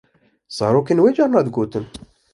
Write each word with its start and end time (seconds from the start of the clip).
Zarokên 0.57 1.01
wê 1.03 1.11
carna 1.17 1.41
digotin. 1.47 1.85